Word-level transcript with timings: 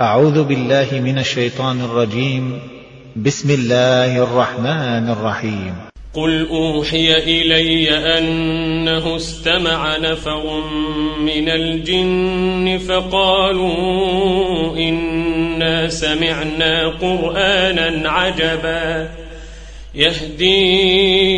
أعوذ 0.00 0.44
بالله 0.44 0.88
من 0.92 1.18
الشيطان 1.18 1.80
الرجيم. 1.80 2.58
بسم 3.16 3.50
الله 3.50 4.22
الرحمن 4.22 5.10
الرحيم. 5.10 5.74
قل 6.14 6.48
أوحي 6.50 7.14
إلي 7.14 8.18
أنه 8.18 9.16
استمع 9.16 9.96
نفر 9.96 10.62
من 11.20 11.48
الجن 11.48 12.78
فقالوا 12.88 14.76
إنا 14.76 15.88
سمعنا 15.88 16.88
قرآنا 16.88 18.10
عجبا. 18.10 19.08
يهدي 19.94 21.37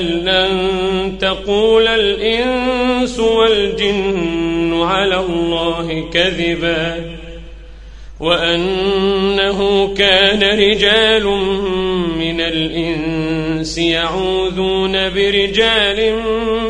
أن 0.00 0.06
لن 0.06 1.18
تقول 1.18 1.88
الإنس 1.88 3.18
والجن 3.18 4.82
على 4.82 5.16
الله 5.16 6.10
كذبا 6.12 7.16
وأنه 8.20 9.94
كان 9.94 10.42
رجال 10.42 11.24
من 12.18 12.40
الإنس 12.40 13.78
يعوذون 13.78 14.92
برجال 14.92 16.14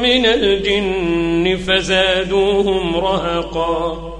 من 0.03 0.27
الجن 0.27 1.57
فزادوهم 1.67 2.97
رهقا 2.97 4.20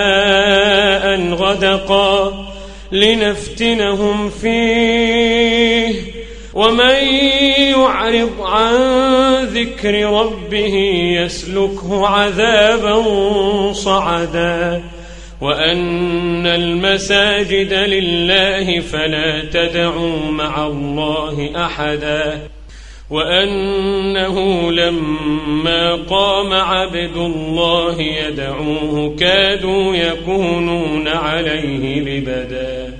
غدقا 1.51 2.45
لنفتنهم 2.91 4.29
فيه. 4.29 5.95
ومن 6.53 6.95
يعرض 7.55 8.31
عن 8.41 8.75
ذكر 9.43 10.05
ربه 10.05 10.75
يسلكه 11.15 12.07
عذابا 12.07 13.03
صعدا. 13.73 14.83
وأن 15.41 16.47
المساجد 16.47 17.73
لله 17.73 18.79
فلا 18.79 19.45
تدعوا 19.53 20.31
مع 20.31 20.67
الله 20.67 21.65
أحدا. 21.65 22.39
وأنه 23.11 24.71
لما 24.71 25.95
قام 26.09 26.53
عبد 26.53 27.15
الله 27.15 28.01
يدعوه 28.01 29.15
كادوا 29.19 29.95
يكونون 29.95 31.07
عليه 31.07 31.99
لبدا. 31.99 32.93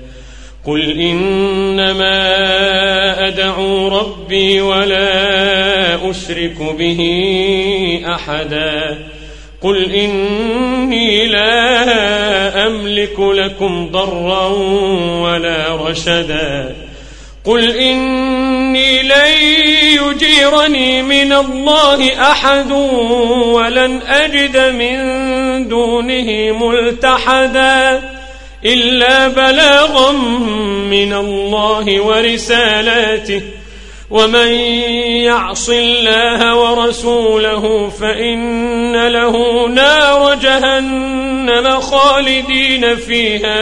قل 0.66 1.00
إنما 1.00 2.18
أدعو 3.28 3.88
ربي 3.88 4.60
ولا 4.60 6.10
أشرك 6.10 6.76
به 6.78 7.00
أحدا. 8.06 8.98
قل 9.62 9.92
إني 9.94 11.26
لا 11.26 12.66
أملك 12.66 13.20
لكم 13.20 13.88
ضرا 13.92 14.46
ولا 15.22 15.88
رشدا. 15.88 16.76
قل 17.44 17.76
إني 17.76 18.41
لن 18.76 19.32
يجيرني 20.02 21.02
من 21.02 21.32
الله 21.32 22.30
أحد 22.30 22.70
ولن 23.52 24.02
أجد 24.02 24.56
من 24.56 24.98
دونه 25.68 26.52
ملتحدا 26.52 28.02
إلا 28.64 29.28
بلاغا 29.28 30.12
من 30.90 31.12
الله 31.12 32.00
ورسالاته. 32.00 33.42
ومن 34.10 34.48
يعص 35.24 35.70
الله 35.70 36.56
ورسوله 36.56 37.92
فإن 38.00 39.06
له 39.06 39.68
نار 39.68 40.34
جهنم 40.34 41.80
خالدين 41.80 42.96
فيها 42.96 43.58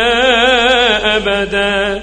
أبدا. 1.17 2.03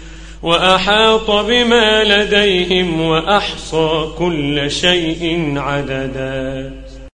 وأحاط 0.43 1.31
بما 1.31 2.03
لديهم 2.03 3.01
وأحصى 3.01 4.07
كل 4.17 4.71
شيء 4.71 5.53
عددا. 5.57 6.71